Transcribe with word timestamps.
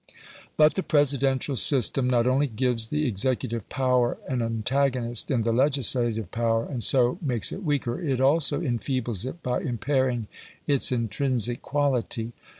But 0.57 0.73
the 0.73 0.81
Presidential 0.81 1.55
system 1.55 2.09
not 2.09 2.25
only 2.25 2.47
gives 2.47 2.87
the 2.87 3.05
executive 3.05 3.69
power 3.69 4.17
an 4.27 4.41
antagonist 4.41 5.29
in 5.29 5.43
the 5.43 5.51
legislative 5.53 6.31
power, 6.31 6.65
and 6.65 6.81
so 6.81 7.19
makes 7.21 7.51
it 7.51 7.63
weaker; 7.63 8.01
it 8.01 8.19
also 8.19 8.61
enfeebles 8.63 9.25
it 9.27 9.43
by 9.43 9.59
impairing 9.61 10.25
its 10.65 10.91
intrinsic 10.91 11.61
quality. 11.61 12.33